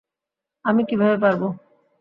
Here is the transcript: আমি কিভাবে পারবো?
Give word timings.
আমি 0.65 0.81
কিভাবে 0.89 1.17
পারবো? 1.23 1.47